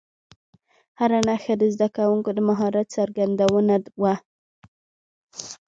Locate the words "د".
1.61-1.63, 2.33-2.39